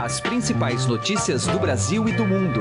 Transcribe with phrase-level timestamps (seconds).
[0.00, 2.60] As principais notícias do Brasil e do mundo.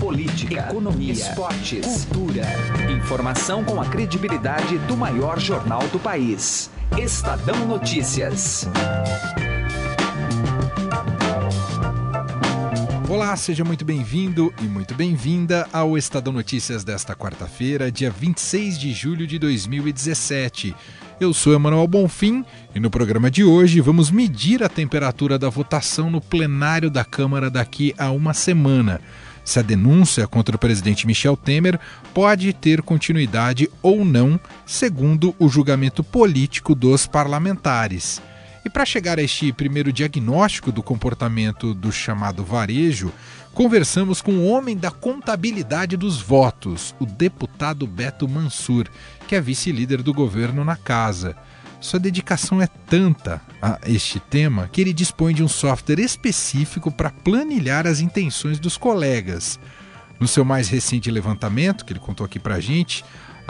[0.00, 2.46] Política, economia, esportes, cultura.
[2.90, 6.70] Informação com a credibilidade do maior jornal do país.
[6.96, 8.66] Estadão Notícias.
[13.10, 18.90] Olá, seja muito bem-vindo e muito bem-vinda ao Estadão Notícias desta quarta-feira, dia 26 de
[18.94, 20.74] julho de 2017.
[21.20, 26.10] Eu sou Emanuel Bonfim e no programa de hoje vamos medir a temperatura da votação
[26.10, 29.00] no plenário da Câmara daqui a uma semana.
[29.44, 31.78] Se a denúncia contra o presidente Michel Temer
[32.14, 38.20] pode ter continuidade ou não, segundo o julgamento político dos parlamentares.
[38.64, 43.12] E para chegar a este primeiro diagnóstico do comportamento do chamado varejo,
[43.52, 48.86] conversamos com o homem da contabilidade dos votos, o deputado Beto Mansur,
[49.26, 51.36] que é vice-líder do governo na casa.
[51.80, 57.10] Sua dedicação é tanta a este tema que ele dispõe de um software específico para
[57.10, 59.58] planilhar as intenções dos colegas.
[60.20, 63.04] No seu mais recente levantamento, que ele contou aqui para a gente,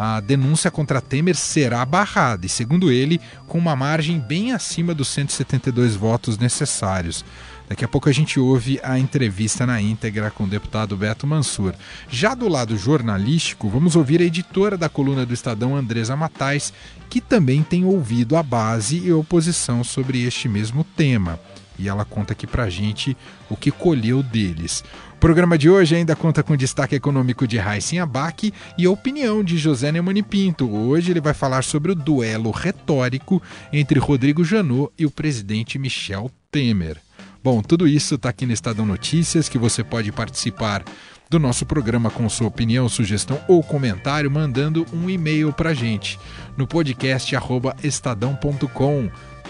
[0.05, 5.07] a denúncia contra Temer será barrada, e segundo ele, com uma margem bem acima dos
[5.07, 7.25] 172 votos necessários.
[7.69, 11.73] Daqui a pouco a gente ouve a entrevista na íntegra com o deputado Beto Mansur.
[12.09, 16.73] Já do lado jornalístico, vamos ouvir a editora da coluna do Estadão, Andresa Matais,
[17.09, 21.39] que também tem ouvido a base e a oposição sobre este mesmo tema.
[21.79, 23.17] E ela conta aqui pra gente
[23.49, 24.85] o que colheu deles.
[25.15, 29.43] O programa de hoje ainda conta com destaque econômico de Raíssen Abac e a opinião
[29.43, 30.69] de José Neumani Pinto.
[30.69, 33.41] Hoje ele vai falar sobre o duelo retórico
[33.73, 36.99] entre Rodrigo Janot e o presidente Michel Temer.
[37.43, 40.85] Bom, tudo isso está aqui no Estadão Notícias, que você pode participar
[41.33, 46.21] do nosso programa com sua opinião, sugestão ou comentário, mandando um e-mail para gente
[46.59, 47.35] no podcast
[47.83, 49.11] estadão.com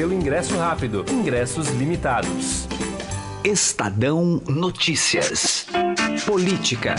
[0.00, 1.04] pelo ingresso rápido.
[1.10, 2.66] Ingressos limitados.
[3.44, 5.66] Estadão Notícias.
[6.24, 6.94] Política.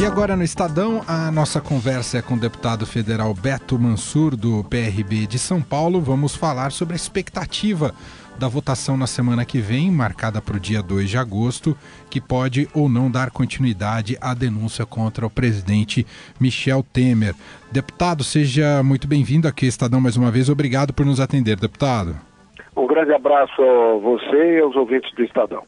[0.00, 4.64] E agora no Estadão, a nossa conversa é com o deputado federal Beto Mansur, do
[4.64, 6.00] PRB de São Paulo.
[6.00, 7.92] Vamos falar sobre a expectativa
[8.38, 11.76] da votação na semana que vem, marcada para o dia 2 de agosto,
[12.08, 16.06] que pode ou não dar continuidade à denúncia contra o presidente
[16.40, 17.34] Michel Temer.
[17.70, 20.48] Deputado, seja muito bem-vindo aqui, Estadão, mais uma vez.
[20.48, 22.16] Obrigado por nos atender, deputado.
[22.74, 25.62] Um grande abraço a você e aos ouvintes do Estadão.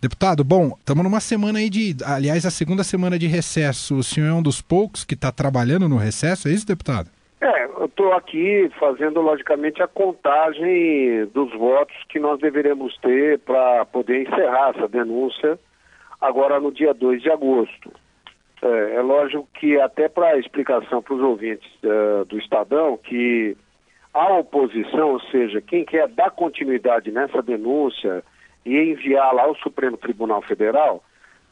[0.00, 1.96] Deputado, bom, estamos numa semana aí de.
[2.04, 3.96] Aliás, a segunda semana de recesso.
[3.96, 7.08] O senhor é um dos poucos que está trabalhando no recesso, é isso, deputado?
[7.40, 13.86] É, eu estou aqui fazendo, logicamente, a contagem dos votos que nós deveremos ter para
[13.86, 15.58] poder encerrar essa denúncia
[16.20, 17.90] agora no dia 2 de agosto.
[18.62, 23.56] É, é lógico que, até para explicação para os ouvintes uh, do Estadão, que
[24.12, 28.22] a oposição, ou seja, quem quer dar continuidade nessa denúncia
[28.66, 31.02] e enviá-la ao Supremo Tribunal Federal,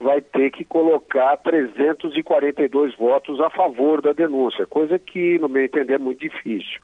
[0.01, 5.95] vai ter que colocar 342 votos a favor da denúncia, coisa que, no meu entender,
[5.95, 6.81] é muito difícil.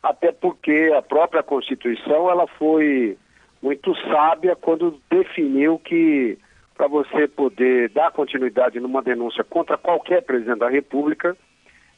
[0.00, 3.18] Até porque a própria Constituição ela foi
[3.60, 6.38] muito sábia quando definiu que
[6.74, 11.36] para você poder dar continuidade numa denúncia contra qualquer presidente da República,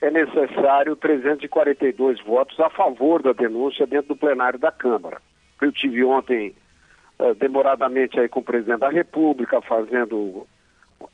[0.00, 5.22] é necessário 342 votos a favor da denúncia dentro do plenário da Câmara.
[5.60, 6.52] Eu tive ontem
[7.22, 10.46] uh, demoradamente aí com o presidente da República, fazendo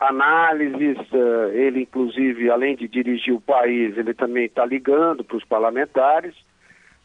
[0.00, 5.44] análises, uh, ele inclusive, além de dirigir o país, ele também está ligando para os
[5.44, 6.34] parlamentares,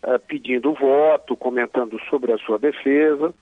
[0.04, 3.34] uh, pedindo voto, comentando sobre a sua defesa.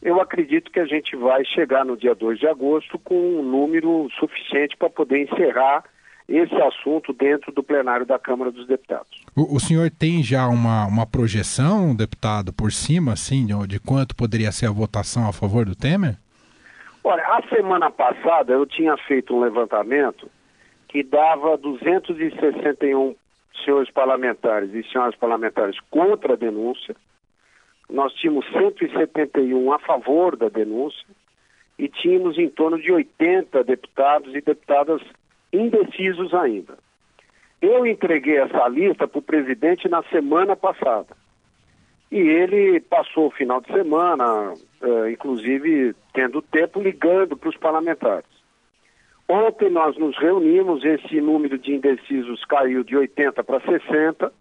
[0.00, 4.08] Eu acredito que a gente vai chegar no dia 2 de agosto com um número
[4.18, 5.84] suficiente para poder encerrar
[6.28, 9.24] esse assunto dentro do plenário da Câmara dos Deputados.
[9.34, 14.14] O, o, senhor tem já uma, uma projeção, deputado, por cima, assim, de, de quanto
[14.14, 16.16] poderia ser a votação a favor do Temer?
[17.02, 20.30] Olha, a semana passada eu tinha feito um levantamento
[20.88, 23.14] que dava 261
[23.64, 26.94] senhores parlamentares e senhoras parlamentares contra a denúncia.
[27.88, 31.06] Nós tínhamos 171 a favor da denúncia
[31.78, 35.00] e tínhamos em torno de 80 deputados e deputadas
[35.52, 36.78] indecisos ainda.
[37.60, 41.16] Eu entreguei essa lista para o presidente na semana passada.
[42.10, 48.38] E ele passou o final de semana, uh, inclusive tendo tempo, ligando para os parlamentares.
[49.28, 54.32] Ontem nós nos reunimos, esse número de indecisos caiu de 80 para 60,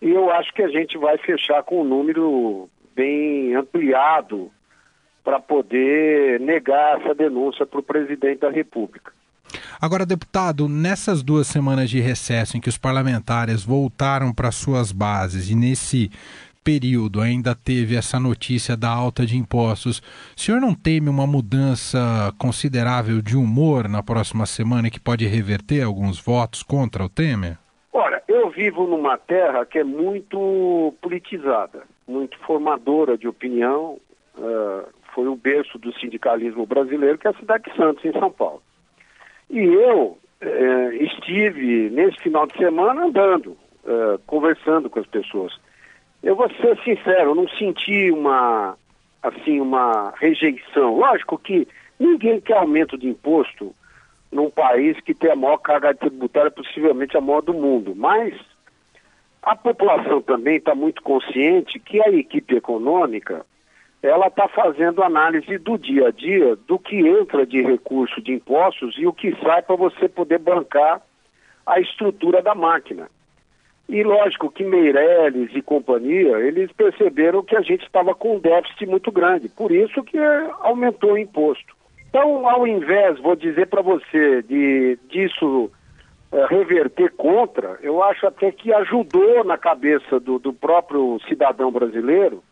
[0.00, 4.52] e eu acho que a gente vai fechar com um número bem ampliado
[5.24, 9.12] para poder negar essa denúncia para o presidente da República.
[9.80, 15.50] Agora, deputado, nessas duas semanas de recesso em que os parlamentares voltaram para suas bases
[15.50, 16.10] e nesse
[16.62, 19.98] período ainda teve essa notícia da alta de impostos,
[20.36, 25.82] o senhor não teme uma mudança considerável de humor na próxima semana que pode reverter
[25.82, 27.58] alguns votos contra o Temer?
[27.92, 33.98] Olha, eu vivo numa terra que é muito politizada, muito formadora de opinião.
[34.36, 38.30] Uh, foi o berço do sindicalismo brasileiro, que é a cidade de Santos, em São
[38.30, 38.62] Paulo.
[39.52, 43.50] E eu uh, estive nesse final de semana andando,
[43.84, 45.52] uh, conversando com as pessoas.
[46.22, 48.78] Eu vou ser sincero, não senti uma,
[49.22, 50.96] assim, uma rejeição.
[50.96, 51.68] Lógico que
[52.00, 53.74] ninguém quer aumento de imposto
[54.30, 57.94] num país que tem a maior carga tributária, possivelmente a maior do mundo.
[57.94, 58.34] Mas
[59.42, 63.44] a população também está muito consciente que a equipe econômica
[64.02, 68.96] ela está fazendo análise do dia a dia do que entra de recurso de impostos
[68.98, 71.00] e o que sai para você poder bancar
[71.64, 73.08] a estrutura da máquina.
[73.88, 78.86] E lógico que Meirelles e companhia, eles perceberam que a gente estava com um déficit
[78.86, 80.18] muito grande, por isso que
[80.60, 81.76] aumentou o imposto.
[82.08, 85.70] Então, ao invés, vou dizer para você, de disso
[86.32, 92.42] é, reverter contra, eu acho até que ajudou na cabeça do, do próprio cidadão brasileiro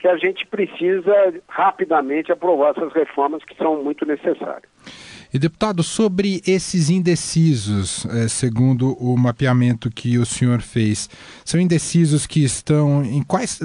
[0.00, 1.12] que a gente precisa
[1.46, 4.68] rapidamente aprovar essas reformas que são muito necessárias.
[5.32, 11.08] E deputado, sobre esses indecisos, é, segundo o mapeamento que o senhor fez,
[11.44, 13.60] são indecisos que estão em quais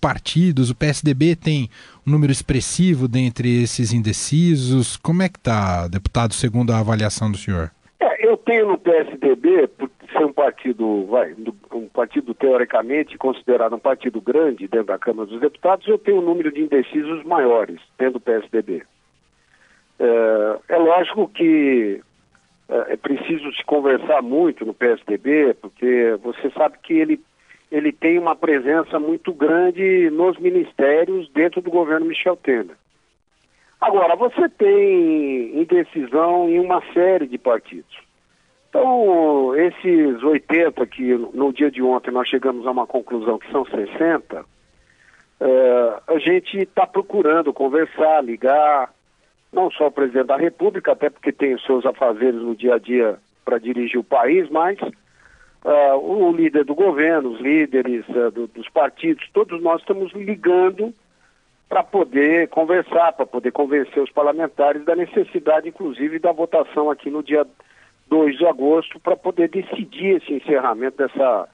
[0.00, 0.70] partidos?
[0.70, 1.68] O PSDB tem
[2.06, 4.96] um número expressivo dentre esses indecisos?
[4.96, 7.72] Como é que está, deputado, segundo a avaliação do senhor?
[7.98, 9.68] É, eu tenho no PSDB,
[10.18, 11.34] ser um partido, vai,
[11.72, 16.24] um partido teoricamente considerado um partido grande dentro da Câmara dos Deputados, eu tenho um
[16.24, 18.82] número de indecisos maiores dentro do PSDB.
[19.98, 22.02] É, é lógico que
[22.68, 27.20] é, é preciso se conversar muito no PSDB, porque você sabe que ele,
[27.70, 32.76] ele tem uma presença muito grande nos ministérios dentro do governo Michel Temer.
[33.80, 38.07] Agora, você tem indecisão em uma série de partidos.
[38.78, 43.64] Então, esses 80 que no dia de ontem nós chegamos a uma conclusão que são
[43.64, 44.44] 60,
[45.40, 48.92] é, a gente está procurando conversar, ligar,
[49.52, 52.78] não só o presidente da República, até porque tem os seus afazeres no dia a
[52.78, 58.46] dia para dirigir o país, mas uh, o líder do governo, os líderes uh, do,
[58.46, 60.94] dos partidos, todos nós estamos ligando
[61.68, 67.22] para poder conversar, para poder convencer os parlamentares da necessidade, inclusive, da votação aqui no
[67.22, 67.46] dia
[68.08, 71.48] 2 de agosto, para poder decidir esse encerramento dessa,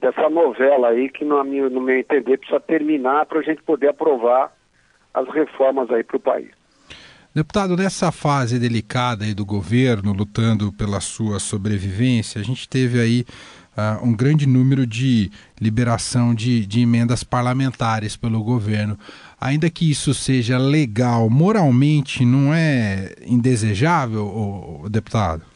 [0.00, 3.88] dessa novela aí, que, no meu, no meu entender, precisa terminar para a gente poder
[3.88, 4.52] aprovar
[5.12, 6.50] as reformas aí para o país.
[7.32, 13.24] Deputado, nessa fase delicada aí do governo, lutando pela sua sobrevivência, a gente teve aí
[13.76, 18.98] uh, um grande número de liberação de, de emendas parlamentares pelo governo.
[19.40, 25.49] Ainda que isso seja legal, moralmente não é indesejável, ô, ô, deputado?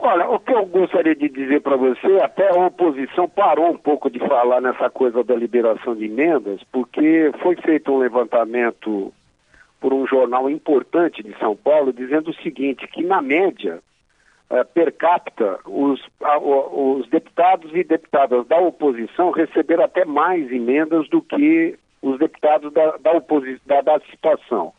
[0.00, 4.08] Olha, o que eu gostaria de dizer para você, até a oposição parou um pouco
[4.08, 9.12] de falar nessa coisa da liberação de emendas, porque foi feito um levantamento
[9.80, 13.80] por um jornal importante de São Paulo, dizendo o seguinte, que na média,
[14.50, 21.08] uh, per capita, os, uh, os deputados e deputadas da oposição receberam até mais emendas
[21.08, 23.20] do que os deputados da, da,
[23.66, 24.72] da, da situação.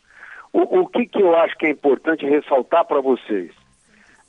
[0.50, 3.59] O, o que, que eu acho que é importante ressaltar para vocês?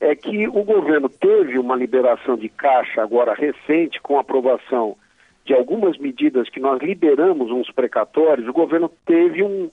[0.01, 4.97] É que o governo teve uma liberação de caixa agora recente, com aprovação
[5.45, 9.69] de algumas medidas que nós liberamos uns precatórios, o governo teve um,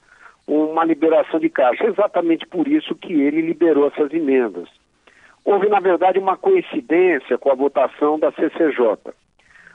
[0.46, 1.84] uma liberação de caixa.
[1.84, 4.68] Exatamente por isso que ele liberou essas emendas.
[5.44, 9.14] Houve, na verdade, uma coincidência com a votação da CCJ.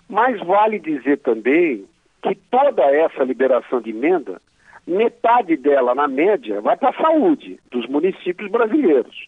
[0.07, 1.85] Mas vale dizer também
[2.21, 4.39] que toda essa liberação de emenda,
[4.85, 9.25] metade dela, na média, vai para a saúde dos municípios brasileiros.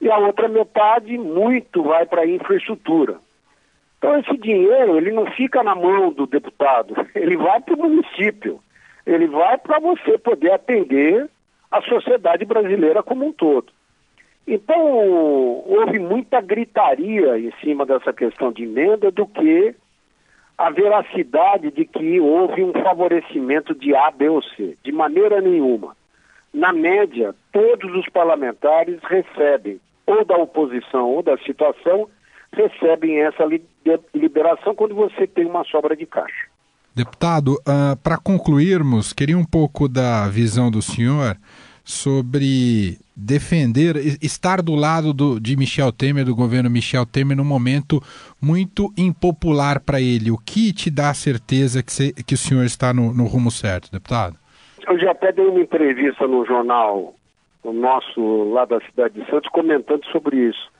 [0.00, 3.16] E a outra metade, muito, vai para a infraestrutura.
[3.98, 8.60] Então, esse dinheiro, ele não fica na mão do deputado, ele vai para o município
[9.06, 11.28] ele vai para você poder atender
[11.70, 13.72] a sociedade brasileira como um todo.
[14.46, 14.78] Então,
[15.66, 19.74] houve muita gritaria em cima dessa questão de emenda do que
[20.56, 24.76] a veracidade de que houve um favorecimento de A, B ou C.
[24.84, 25.96] De maneira nenhuma.
[26.54, 32.08] Na média, todos os parlamentares recebem, ou da oposição ou da situação,
[32.52, 33.44] recebem essa
[34.14, 36.46] liberação quando você tem uma sobra de caixa.
[36.94, 41.36] Deputado, uh, para concluirmos, queria um pouco da visão do senhor
[41.84, 48.02] sobre defender, estar do lado do, de Michel Temer, do governo Michel Temer, num momento
[48.40, 50.30] muito impopular para ele.
[50.30, 53.50] O que te dá a certeza que, se, que o senhor está no, no, rumo
[53.50, 54.36] certo, deputado?
[54.94, 57.14] Eu já até dei uma entrevista no jornal,
[57.64, 60.70] o nosso lá da cidade de Santos, comentando sobre isso.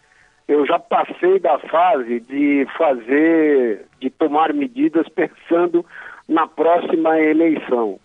[0.46, 5.84] Eu já passei da fase de fazer, de tomar medidas pensando
[6.28, 7.98] na próxima eleição.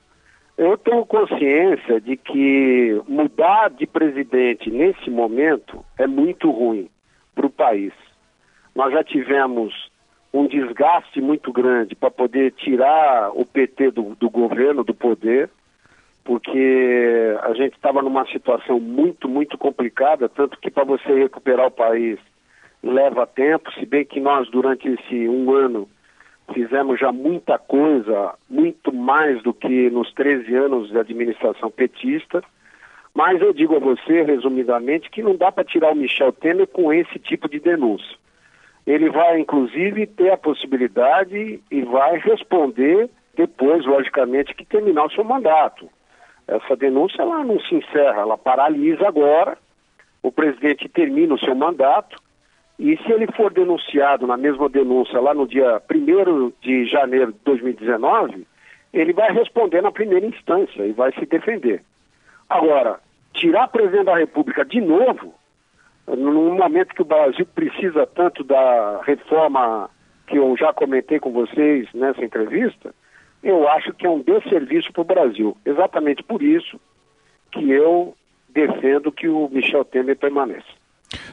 [0.57, 6.89] Eu tenho consciência de que mudar de presidente nesse momento é muito ruim
[7.35, 7.93] para o país.
[8.73, 9.91] Nós já tivemos
[10.33, 15.51] um desgaste muito grande para poder tirar o PT do, do governo, do poder,
[16.29, 21.71] porque a gente estava numa situação muito, muito complicada, tanto que para você recuperar o
[21.71, 22.19] país
[22.83, 25.89] leva tempo, se bem que nós, durante esse um ano,
[26.53, 32.43] fizemos já muita coisa, muito mais do que nos 13 anos de administração petista.
[33.11, 36.93] Mas eu digo a você, resumidamente, que não dá para tirar o Michel Temer com
[36.93, 38.17] esse tipo de denúncia.
[38.85, 45.23] Ele vai, inclusive, ter a possibilidade e vai responder depois, logicamente, que terminar o seu
[45.23, 45.89] mandato.
[46.49, 49.55] Essa denúncia ela não se encerra, ela paralisa agora.
[50.23, 52.17] O presidente termina o seu mandato
[52.79, 57.39] e se ele for denunciado na mesma denúncia lá no dia 1 de janeiro de
[57.45, 58.47] 2019,
[58.91, 61.83] ele vai responder na primeira instância e vai se defender.
[62.49, 62.99] Agora,
[63.33, 65.35] tirar presidente da República de novo,
[66.07, 69.87] no momento que o Brasil precisa tanto da reforma
[70.25, 72.93] que eu já comentei com vocês nessa entrevista,
[73.43, 75.57] eu acho que é um desserviço para o Brasil.
[75.65, 76.79] Exatamente por isso
[77.51, 78.15] que eu
[78.49, 80.67] defendo que o Michel Temer permaneça.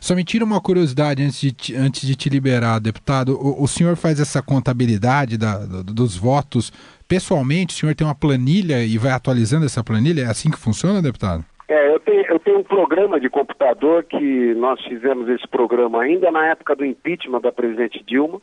[0.00, 3.38] Só me tira uma curiosidade antes de, antes de te liberar, deputado.
[3.38, 6.72] O, o senhor faz essa contabilidade da, dos votos
[7.06, 7.74] pessoalmente?
[7.74, 10.22] O senhor tem uma planilha e vai atualizando essa planilha?
[10.22, 11.44] É assim que funciona, deputado?
[11.68, 16.30] É, eu tenho, eu tenho um programa de computador que nós fizemos esse programa ainda
[16.30, 18.40] na época do impeachment da presidente Dilma.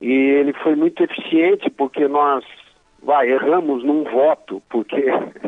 [0.00, 2.44] E ele foi muito eficiente porque nós
[3.02, 5.04] vai, erramos num voto, porque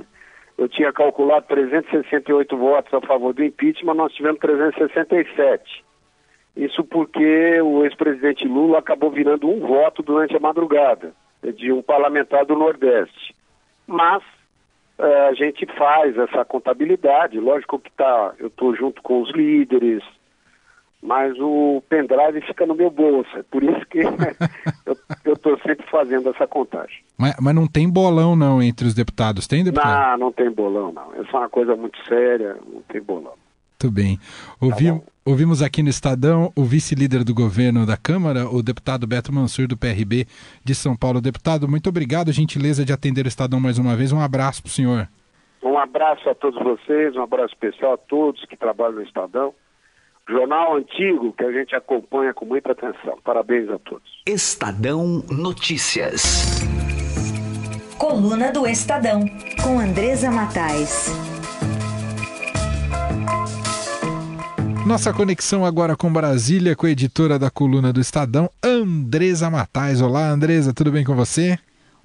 [0.56, 5.84] eu tinha calculado 368 votos a favor do impeachment, nós tivemos 367.
[6.56, 11.12] Isso porque o ex-presidente Lula acabou virando um voto durante a madrugada
[11.54, 13.34] de um parlamentar do Nordeste.
[13.86, 14.22] Mas
[14.98, 20.02] é, a gente faz essa contabilidade, lógico que tá, eu estou junto com os líderes,
[21.02, 23.30] mas o pendrive fica no meu bolso.
[23.36, 24.00] É por isso que
[25.24, 27.02] eu estou sempre fazendo essa contagem.
[27.16, 30.18] Mas, mas, não tem bolão não entre os deputados, tem deputado?
[30.18, 31.14] Não, não tem bolão não.
[31.14, 33.34] Essa é uma coisa muito séria, não tem bolão.
[33.80, 34.18] Muito bem.
[34.60, 39.32] Ouvi, tá ouvimos aqui no Estadão o vice-líder do governo da Câmara, o deputado Beto
[39.32, 40.26] Mansur, do PRB
[40.64, 41.20] de São Paulo.
[41.20, 44.10] Deputado, muito obrigado, gentileza de atender o Estadão mais uma vez.
[44.10, 45.08] Um abraço para o senhor.
[45.62, 49.54] Um abraço a todos vocês, um abraço especial a todos que trabalham no Estadão
[50.28, 53.18] jornal antigo que a gente acompanha com muita atenção.
[53.24, 54.06] Parabéns a todos.
[54.26, 56.60] Estadão Notícias.
[57.98, 59.24] Coluna do Estadão,
[59.62, 61.10] com Andresa Matais.
[64.86, 70.00] Nossa conexão agora com Brasília, com a editora da coluna do Estadão, Andresa Matais.
[70.00, 71.58] Olá, Andresa, tudo bem com você?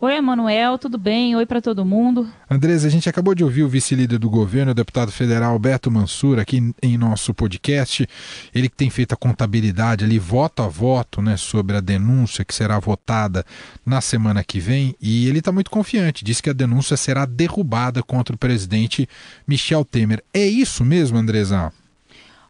[0.04, 1.34] Oi, Emanuel, tudo bem?
[1.34, 2.28] Oi para todo mundo.
[2.50, 6.40] Andresa, a gente acabou de ouvir o vice-líder do governo, o deputado federal Beto Mansur,
[6.40, 8.06] aqui em nosso podcast.
[8.54, 12.54] Ele que tem feito a contabilidade ali, voto a voto, né, sobre a denúncia que
[12.54, 13.46] será votada
[13.86, 14.94] na semana que vem.
[15.02, 19.08] E ele está muito confiante, diz que a denúncia será derrubada contra o presidente
[19.48, 20.22] Michel Temer.
[20.34, 21.72] É isso mesmo, Andresa?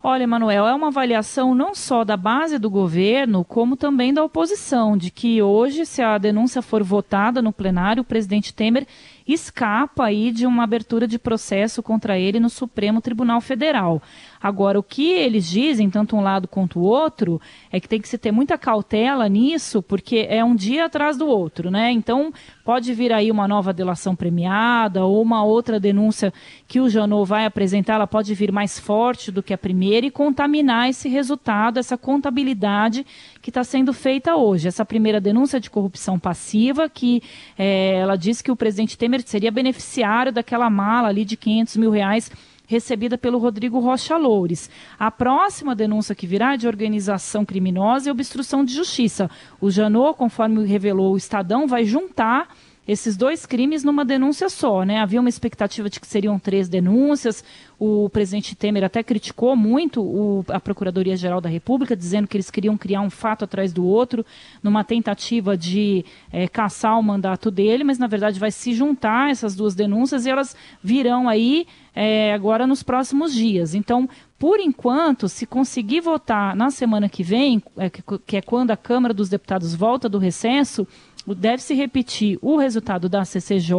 [0.06, 4.98] Olha, Manuel, é uma avaliação não só da base do governo, como também da oposição,
[4.98, 8.86] de que hoje, se a denúncia for votada no plenário, o presidente Temer
[9.28, 14.02] escapa aí de uma abertura de processo contra ele no Supremo Tribunal Federal.
[14.42, 17.40] Agora, o que eles dizem, tanto um lado quanto o outro,
[17.72, 21.28] é que tem que se ter muita cautela nisso, porque é um dia atrás do
[21.28, 21.92] outro, né?
[21.92, 22.34] Então,
[22.66, 26.34] pode vir aí uma nova delação premiada ou uma outra denúncia
[26.68, 30.12] que o Janot vai apresentar, ela pode vir mais forte do que a primeira e
[30.12, 33.06] contaminar esse resultado, essa contabilidade
[33.44, 34.70] que está sendo feita hoje.
[34.70, 37.22] Essa primeira denúncia de corrupção passiva, que
[37.58, 41.92] é, ela diz que o presidente Temer seria beneficiário daquela mala ali de 500 mil
[41.92, 42.32] reais
[42.66, 44.70] recebida pelo Rodrigo Rocha Loures.
[44.98, 49.30] A próxima denúncia que virá é de organização criminosa e obstrução de justiça.
[49.60, 52.48] O Janot, conforme revelou o Estadão, vai juntar
[52.88, 55.00] esses dois crimes numa denúncia só, né?
[55.00, 57.44] Havia uma expectativa de que seriam três denúncias.
[57.80, 62.78] O presidente Temer até criticou muito o, a Procuradoria-Geral da República, dizendo que eles queriam
[62.78, 64.26] criar um fato atrás do outro,
[64.62, 69.56] numa tentativa de é, caçar o mandato dele, mas na verdade vai se juntar essas
[69.56, 73.76] duas denúncias e elas virão aí é, agora nos próximos dias.
[73.76, 74.10] Então,
[74.44, 79.14] por enquanto, se conseguir votar na semana que vem, é, que, é quando a Câmara
[79.14, 80.86] dos Deputados volta do recesso,
[81.26, 83.74] deve-se repetir o resultado da CCJ,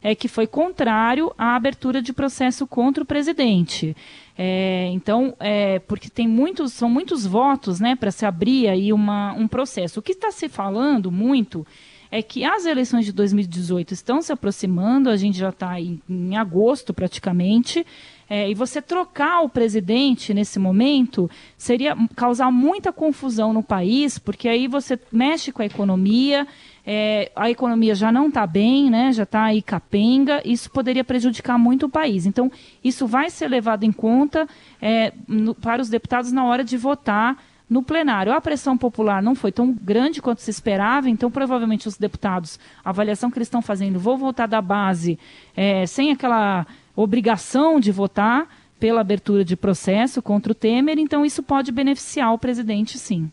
[0.00, 3.94] é, que foi contrário à abertura de processo contra o presidente.
[4.38, 9.34] É, então, é, porque tem muitos, são muitos votos né, para se abrir aí uma,
[9.34, 10.00] um processo.
[10.00, 11.66] O que está se falando muito
[12.10, 16.36] é que as eleições de 2018 estão se aproximando, a gente já está em, em
[16.36, 17.86] agosto praticamente,
[18.34, 24.48] é, e você trocar o presidente nesse momento seria causar muita confusão no país, porque
[24.48, 26.46] aí você mexe com a economia,
[26.86, 31.58] é, a economia já não está bem, né, já está aí capenga, isso poderia prejudicar
[31.58, 32.24] muito o país.
[32.24, 32.50] Então,
[32.82, 34.48] isso vai ser levado em conta
[34.80, 37.36] é, no, para os deputados na hora de votar
[37.68, 38.32] no plenário.
[38.32, 42.88] A pressão popular não foi tão grande quanto se esperava, então provavelmente os deputados, a
[42.88, 45.18] avaliação que eles estão fazendo, vão votar da base
[45.54, 48.46] é, sem aquela obrigação de votar
[48.78, 53.30] pela abertura de processo contra o Temer, então isso pode beneficiar o presidente, sim.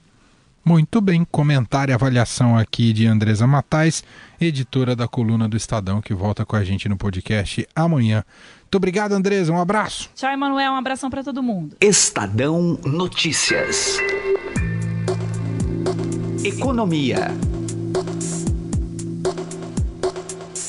[0.64, 4.04] Muito bem, comentário e avaliação aqui de Andresa Matais,
[4.40, 8.24] editora da coluna do Estadão, que volta com a gente no podcast amanhã.
[8.62, 10.12] Muito obrigado, Andresa, um abraço.
[10.14, 11.76] Tchau, Emanuel, um abração para todo mundo.
[11.82, 13.98] Estadão Notícias.
[16.44, 17.32] Economia.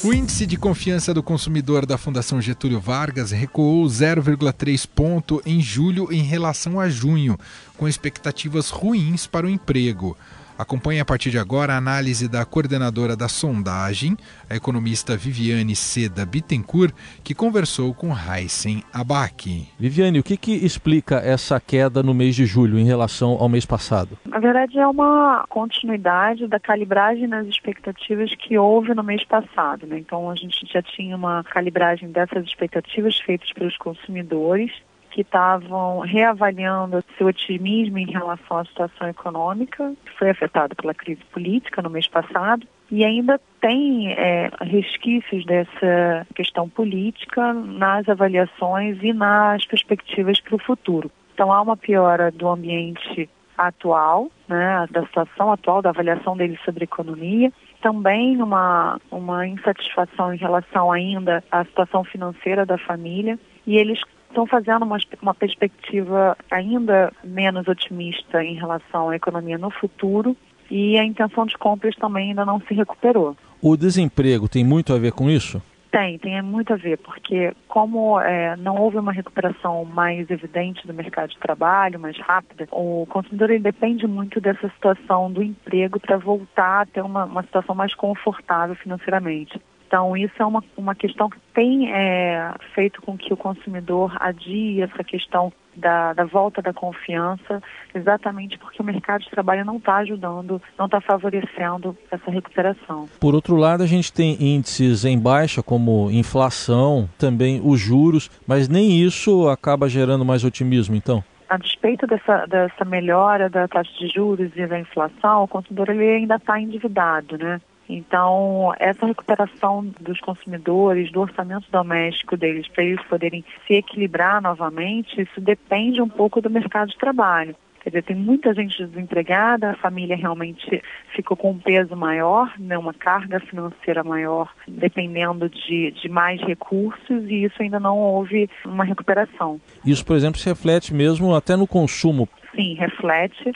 [0.02, 6.10] O índice de confiança do consumidor da Fundação Getúlio Vargas recuou 0,3 ponto em julho
[6.10, 7.38] em relação a junho,
[7.76, 10.16] com expectativas ruins para o emprego.
[10.60, 14.14] Acompanhe a partir de agora a análise da coordenadora da sondagem,
[14.46, 16.92] a economista Viviane Seda Bittencourt,
[17.24, 19.66] que conversou com Heisen Abac.
[19.78, 23.64] Viviane, o que, que explica essa queda no mês de julho em relação ao mês
[23.64, 24.18] passado?
[24.26, 29.86] Na verdade, é uma continuidade da calibragem nas expectativas que houve no mês passado.
[29.86, 29.98] Né?
[29.98, 34.70] Então, a gente já tinha uma calibragem dessas expectativas feitas pelos consumidores
[35.10, 41.22] que estavam reavaliando seu otimismo em relação à situação econômica, que foi afetada pela crise
[41.32, 49.12] política no mês passado, e ainda tem é, resquícios dessa questão política nas avaliações e
[49.12, 51.10] nas perspectivas para o futuro.
[51.34, 56.84] Então há uma piora do ambiente atual, né, da situação atual, da avaliação deles sobre
[56.84, 64.00] economia, também uma, uma insatisfação em relação ainda à situação financeira da família, e eles
[64.30, 70.36] estão fazendo uma, uma perspectiva ainda menos otimista em relação à economia no futuro
[70.70, 73.36] e a intenção de compras também ainda não se recuperou.
[73.60, 75.60] O desemprego tem muito a ver com isso?
[75.90, 80.94] Tem, tem muito a ver, porque como é, não houve uma recuperação mais evidente do
[80.94, 86.82] mercado de trabalho, mais rápida, o consumidor depende muito dessa situação do emprego para voltar
[86.82, 89.60] a ter uma, uma situação mais confortável financeiramente.
[89.90, 94.80] Então, isso é uma, uma questão que tem é, feito com que o consumidor adie
[94.82, 97.60] essa questão da, da, volta da confiança,
[97.92, 103.08] exatamente porque o mercado de trabalho não está ajudando, não está favorecendo essa recuperação.
[103.18, 108.68] Por outro lado, a gente tem índices em baixa, como inflação, também os juros, mas
[108.68, 111.24] nem isso acaba gerando mais otimismo, então?
[111.48, 116.08] a despeito dessa, dessa melhora da taxa de juros e da inflação, o consumidor ele
[116.08, 117.60] ainda está endividado, né?
[117.92, 125.20] Então, essa recuperação dos consumidores, do orçamento doméstico deles, para eles poderem se equilibrar novamente,
[125.20, 127.56] isso depende um pouco do mercado de trabalho.
[127.82, 130.82] Quer dizer, tem muita gente desempregada, a família realmente
[131.16, 137.24] ficou com um peso maior, né, uma carga financeira maior, dependendo de, de mais recursos,
[137.26, 139.60] e isso ainda não houve uma recuperação.
[139.84, 142.28] Isso, por exemplo, se reflete mesmo até no consumo.
[142.54, 143.50] Sim, reflete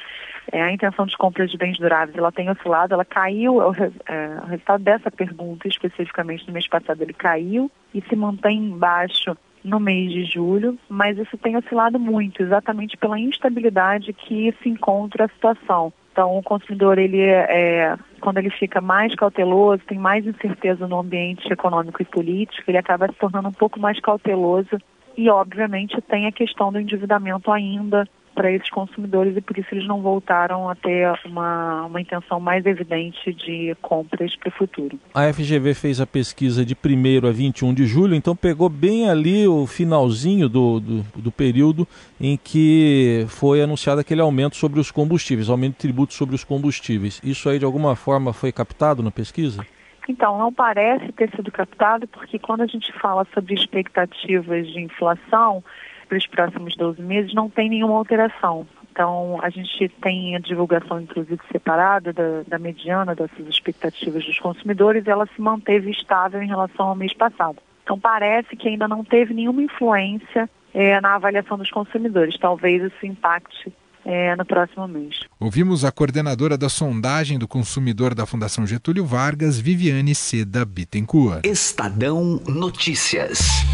[0.54, 4.40] é, a intenção de compra de bens duráveis ela tem oscilado, ela caiu, o, é,
[4.40, 9.80] o resultado dessa pergunta especificamente no mês passado ele caiu e se mantém baixo no
[9.80, 15.28] mês de julho, mas isso tem oscilado muito, exatamente pela instabilidade que se encontra a
[15.28, 15.92] situação.
[16.12, 21.52] Então, o consumidor, ele é, quando ele fica mais cauteloso, tem mais incerteza no ambiente
[21.52, 24.78] econômico e político, ele acaba se tornando um pouco mais cauteloso
[25.16, 29.86] e, obviamente, tem a questão do endividamento ainda para esses consumidores e por isso eles
[29.86, 34.98] não voltaram a ter uma, uma intenção mais evidente de compras para o futuro.
[35.14, 39.46] A FGV fez a pesquisa de 1 a 21 de julho, então pegou bem ali
[39.46, 41.86] o finalzinho do, do, do período
[42.20, 47.20] em que foi anunciado aquele aumento sobre os combustíveis, aumento de tributos sobre os combustíveis.
[47.22, 49.64] Isso aí de alguma forma foi captado na pesquisa?
[50.08, 55.64] Então, não parece ter sido captado, porque quando a gente fala sobre expectativas de inflação
[56.06, 58.66] para os próximos 12 meses, não tem nenhuma alteração.
[58.90, 65.04] Então, a gente tem a divulgação, inclusive, separada da, da mediana dessas expectativas dos consumidores,
[65.04, 67.58] e ela se manteve estável em relação ao mês passado.
[67.82, 72.38] Então, parece que ainda não teve nenhuma influência é, na avaliação dos consumidores.
[72.38, 73.72] Talvez isso impacte
[74.04, 75.20] é, no próximo mês.
[75.40, 81.44] Ouvimos a coordenadora da sondagem do consumidor da Fundação Getúlio Vargas, Viviane Seda Bittencourt.
[81.44, 83.64] Estadão Notícias.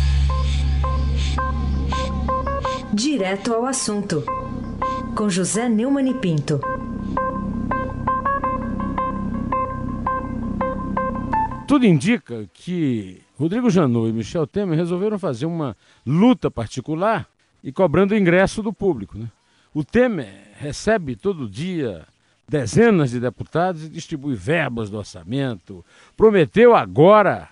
[2.93, 4.25] Direto ao assunto,
[5.15, 6.61] com José Neumann e Pinto.
[11.69, 17.29] Tudo indica que Rodrigo Janot e Michel Temer resolveram fazer uma luta particular
[17.63, 19.17] e cobrando o ingresso do público.
[19.17, 19.29] Né?
[19.73, 22.05] O Temer recebe todo dia
[22.49, 25.85] dezenas de deputados e distribui verbas do orçamento.
[26.17, 27.51] Prometeu agora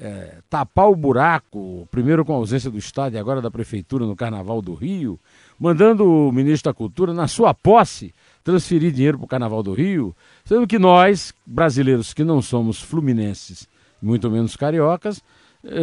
[0.00, 4.16] é, tapar o buraco, primeiro com a ausência do Estado e agora da Prefeitura no
[4.16, 5.18] Carnaval do Rio,
[5.58, 10.14] mandando o ministro da Cultura, na sua posse, transferir dinheiro para o Carnaval do Rio,
[10.44, 13.68] sendo que nós, brasileiros que não somos fluminenses,
[14.00, 15.22] muito menos cariocas,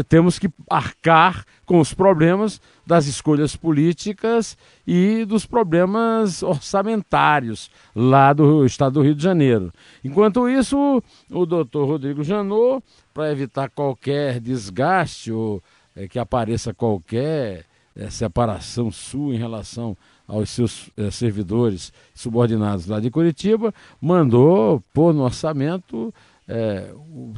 [0.07, 8.65] temos que arcar com os problemas das escolhas políticas e dos problemas orçamentários lá do
[8.65, 9.71] estado do Rio de Janeiro.
[10.03, 15.61] Enquanto isso, o doutor Rodrigo Janot, para evitar qualquer desgaste ou
[15.95, 17.65] é, que apareça qualquer
[17.95, 25.13] é, separação sua em relação aos seus é, servidores subordinados lá de Curitiba, mandou pôr
[25.13, 26.13] no orçamento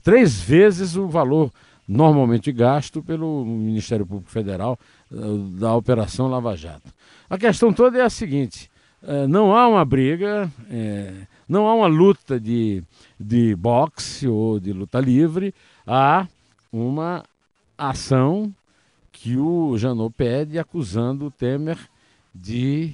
[0.03, 1.51] três vezes o valor
[1.87, 4.79] normalmente gasto pelo Ministério Público Federal
[5.11, 5.15] eh,
[5.59, 6.93] da Operação Lava Jato.
[7.29, 8.69] A questão toda é a seguinte:
[9.03, 12.83] eh, não há uma briga, eh, não há uma luta de,
[13.19, 15.53] de boxe ou de luta livre,
[15.85, 16.27] há
[16.71, 17.23] uma
[17.77, 18.53] ação
[19.11, 21.77] que o Janot pede acusando o Temer
[22.33, 22.93] de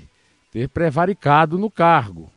[0.51, 2.31] ter prevaricado no cargo.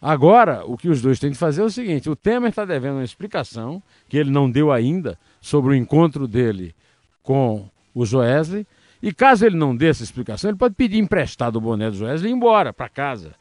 [0.00, 2.96] Agora, o que os dois têm de fazer é o seguinte: o Temer está devendo
[2.96, 6.74] uma explicação, que ele não deu ainda, sobre o encontro dele
[7.22, 8.66] com o Joesley.
[9.02, 12.30] E caso ele não dê essa explicação, ele pode pedir emprestado o boné do Joesley
[12.30, 13.34] e ir embora para casa.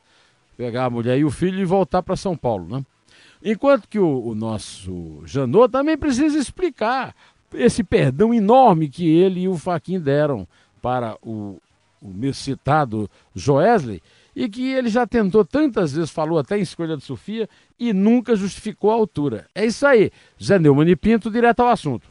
[0.58, 2.68] Pegar a mulher e o filho e voltar para São Paulo.
[2.68, 2.84] Né?
[3.44, 7.16] Enquanto que o, o nosso Janot também precisa explicar
[7.54, 10.48] esse perdão enorme que ele e o Faquin deram
[10.82, 11.62] para o,
[12.02, 14.02] o meu citado Joesley
[14.36, 17.48] e que ele já tentou tantas vezes, falou até em escolha de Sofia
[17.80, 19.48] e nunca justificou a altura.
[19.54, 20.12] É isso aí.
[20.41, 22.08] Zé Neumann e Pinto, direto ao assunto.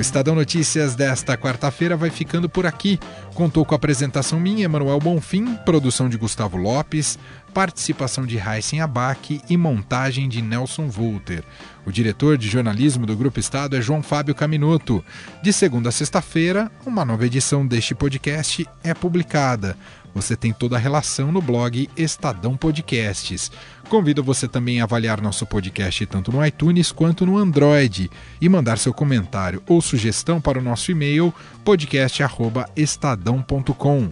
[0.00, 2.98] O Estadão Notícias desta quarta-feira vai ficando por aqui.
[3.34, 7.18] Contou com a apresentação minha, Emanuel Bonfim, produção de Gustavo Lopes,
[7.52, 11.44] participação de Heisen Abac e montagem de Nelson Volter.
[11.84, 15.04] O diretor de jornalismo do Grupo Estado é João Fábio Caminoto.
[15.42, 19.76] De segunda a sexta-feira, uma nova edição deste podcast é publicada.
[20.14, 23.52] Você tem toda a relação no blog Estadão Podcasts.
[23.90, 28.08] Convido você também a avaliar nosso podcast tanto no iTunes quanto no Android
[28.40, 34.10] e mandar seu comentário ou sugestão para o nosso e-mail podcast@estadão.com.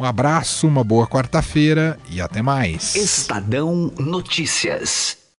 [0.00, 2.96] Um abraço, uma boa quarta-feira e até mais.
[2.96, 5.19] Estadão Notícias.